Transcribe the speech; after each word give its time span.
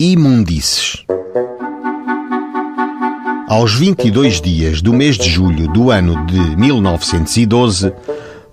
Imundices. 0.00 1.04
Aos 3.48 3.74
22 3.74 4.40
dias 4.40 4.80
do 4.80 4.92
mês 4.92 5.16
de 5.16 5.28
julho 5.28 5.66
do 5.72 5.90
ano 5.90 6.24
de 6.24 6.38
1912, 6.56 7.92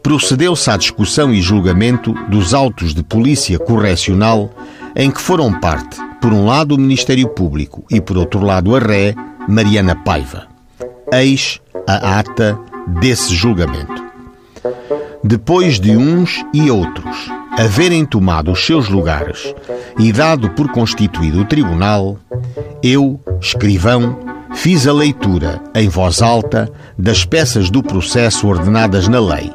procedeu-se 0.02 0.72
à 0.72 0.76
discussão 0.76 1.32
e 1.32 1.44
julgamento 1.44 2.14
dos 2.30 2.56
autos 2.56 2.96
de 2.96 3.04
polícia 3.04 3.60
correcional 3.60 4.50
em 4.96 5.12
que 5.12 5.22
foram 5.22 5.54
parte, 5.60 5.98
por 6.20 6.34
um 6.34 6.48
lado, 6.48 6.74
o 6.74 6.80
Ministério 6.80 7.28
Público 7.28 7.86
e, 7.92 8.02
por 8.02 8.18
outro 8.18 8.44
lado, 8.44 8.76
a 8.76 8.80
ré 8.80 9.14
Mariana 9.48 9.94
Paiva. 9.94 10.48
Eis 11.14 11.62
a 11.88 12.18
ata 12.22 12.58
desse 12.88 13.36
julgamento. 13.36 14.04
Depois 15.24 15.80
de 15.80 15.96
uns 15.96 16.44
e 16.52 16.72
outros 16.72 17.30
haverem 17.58 18.06
tomado 18.06 18.52
os 18.52 18.66
seus 18.66 18.90
lugares 18.90 19.54
e 19.98 20.12
dado 20.12 20.50
por 20.52 20.72
constituído 20.72 21.42
o 21.42 21.46
tribunal, 21.46 22.18
eu, 22.84 23.20
escrivão, 23.42 24.18
fiz 24.54 24.88
a 24.88 24.94
leitura 24.94 25.62
em 25.74 25.88
voz 25.88 26.22
alta 26.22 26.72
das 26.98 27.26
peças 27.26 27.70
do 27.70 27.82
processo 27.82 28.48
ordenadas 28.48 29.08
na 29.08 29.20
lei. 29.20 29.52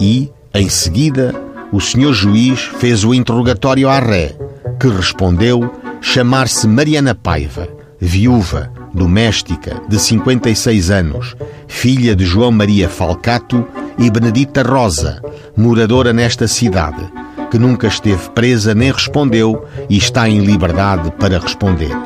E, 0.00 0.30
em 0.54 0.68
seguida, 0.68 1.34
o 1.72 1.80
senhor 1.80 2.12
juiz 2.12 2.60
fez 2.60 3.04
o 3.04 3.14
interrogatório 3.14 3.88
à 3.88 3.98
ré, 3.98 4.36
que 4.78 4.88
respondeu 4.88 5.70
chamar-se 6.00 6.68
Mariana 6.68 7.14
Paiva, 7.14 7.68
viúva, 7.98 8.70
doméstica, 8.92 9.80
de 9.88 9.98
56 9.98 10.90
anos, 10.90 11.36
filha 11.66 12.14
de 12.14 12.24
João 12.24 12.52
Maria 12.52 12.88
Falcato 12.88 13.66
e 13.98 14.10
Benedita 14.10 14.62
Rosa, 14.62 15.22
moradora 15.56 16.12
nesta 16.12 16.46
cidade, 16.46 17.04
que 17.50 17.58
nunca 17.58 17.86
esteve 17.86 18.30
presa 18.30 18.74
nem 18.74 18.92
respondeu 18.92 19.66
e 19.88 19.96
está 19.96 20.28
em 20.28 20.40
liberdade 20.40 21.10
para 21.12 21.38
responder. 21.38 21.96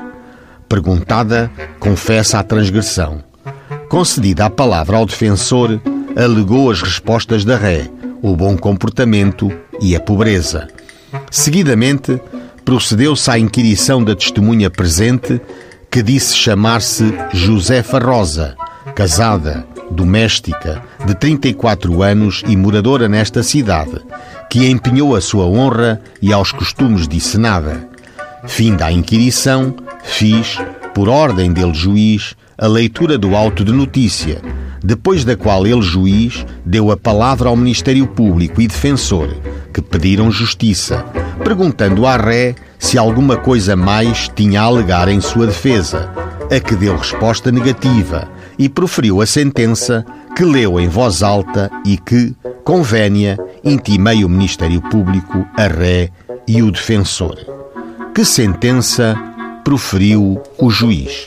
Perguntada, 0.68 1.50
confessa 1.78 2.38
a 2.38 2.42
transgressão. 2.42 3.22
Concedida 3.88 4.46
a 4.46 4.50
palavra 4.50 4.96
ao 4.96 5.06
defensor, 5.06 5.80
alegou 6.16 6.70
as 6.70 6.80
respostas 6.80 7.44
da 7.44 7.56
ré, 7.56 7.88
o 8.22 8.36
bom 8.36 8.56
comportamento 8.56 9.50
e 9.80 9.96
a 9.96 10.00
pobreza. 10.00 10.68
Seguidamente, 11.30 12.20
procedeu-se 12.64 13.30
à 13.30 13.38
inquirição 13.38 14.04
da 14.04 14.14
testemunha 14.14 14.70
presente, 14.70 15.40
que 15.90 16.02
disse 16.02 16.36
chamar-se 16.36 17.12
Josefa 17.32 17.98
Rosa, 17.98 18.54
casada, 18.94 19.66
doméstica, 19.90 20.82
de 21.04 21.14
34 21.14 22.02
anos 22.02 22.42
e 22.46 22.56
moradora 22.56 23.08
nesta 23.08 23.42
cidade, 23.42 24.00
que 24.48 24.68
empenhou 24.68 25.14
a 25.14 25.20
sua 25.20 25.44
honra 25.44 26.00
e 26.22 26.32
aos 26.32 26.52
costumes 26.52 27.08
disse 27.08 27.36
nada. 27.38 27.88
Fim 28.46 28.74
da 28.74 28.90
inquirição, 28.90 29.74
fiz, 30.02 30.58
por 30.94 31.08
ordem 31.08 31.52
dele 31.52 31.74
juiz, 31.74 32.34
a 32.56 32.66
leitura 32.66 33.16
do 33.16 33.34
auto 33.34 33.64
de 33.64 33.72
notícia, 33.72 34.40
depois 34.82 35.24
da 35.24 35.36
qual 35.36 35.66
ele, 35.66 35.82
juiz, 35.82 36.44
deu 36.64 36.90
a 36.90 36.96
palavra 36.96 37.48
ao 37.48 37.56
Ministério 37.56 38.06
Público 38.06 38.60
e 38.60 38.66
defensor, 38.66 39.28
que 39.72 39.82
pediram 39.82 40.30
justiça, 40.30 41.04
perguntando 41.44 42.06
à 42.06 42.16
ré 42.16 42.54
se 42.78 42.96
alguma 42.96 43.36
coisa 43.36 43.76
mais 43.76 44.28
tinha 44.34 44.62
a 44.62 44.64
alegar 44.64 45.08
em 45.08 45.20
sua 45.20 45.46
defesa, 45.46 46.10
a 46.50 46.60
que 46.60 46.74
deu 46.74 46.96
resposta 46.96 47.52
negativa 47.52 48.28
e 48.60 48.68
proferiu 48.68 49.22
a 49.22 49.26
sentença 49.26 50.04
que 50.36 50.44
leu 50.44 50.78
em 50.78 50.86
voz 50.86 51.22
alta 51.22 51.70
e 51.82 51.96
que, 51.96 52.36
convénia, 52.62 53.38
intimei 53.64 54.22
o 54.22 54.28
Ministério 54.28 54.82
Público, 54.82 55.46
a 55.56 55.66
ré 55.66 56.10
e 56.46 56.62
o 56.62 56.70
defensor. 56.70 57.38
Que 58.14 58.22
sentença 58.22 59.16
proferiu 59.64 60.38
o 60.58 60.68
juiz? 60.68 61.26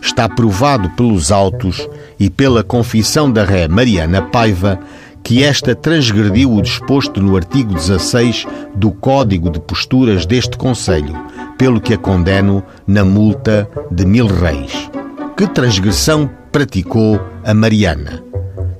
Está 0.00 0.26
provado 0.26 0.88
pelos 0.96 1.30
autos 1.30 1.86
e 2.18 2.30
pela 2.30 2.64
confissão 2.64 3.30
da 3.30 3.44
ré 3.44 3.68
Mariana 3.68 4.22
Paiva 4.22 4.80
que 5.22 5.42
esta 5.42 5.74
transgrediu 5.74 6.50
o 6.50 6.62
disposto 6.62 7.20
no 7.20 7.36
artigo 7.36 7.74
16 7.74 8.46
do 8.74 8.90
Código 8.90 9.50
de 9.50 9.60
Posturas 9.60 10.24
deste 10.24 10.56
Conselho, 10.56 11.14
pelo 11.58 11.78
que 11.78 11.92
a 11.92 11.98
condeno 11.98 12.64
na 12.86 13.04
multa 13.04 13.68
de 13.90 14.06
mil 14.06 14.26
reis. 14.28 14.88
Que 15.36 15.46
transgressão 15.46 16.30
praticou 16.50 17.20
a 17.44 17.52
Mariana? 17.52 18.22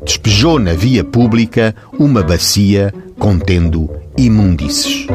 Despejou 0.02 0.58
na 0.58 0.72
via 0.72 1.04
pública 1.04 1.74
uma 1.98 2.22
bacia 2.22 2.94
contendo 3.18 3.90
imundícies. 4.16 5.06